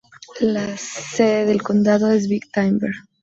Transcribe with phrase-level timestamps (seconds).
[0.39, 2.89] La sede del condado es Big Timber.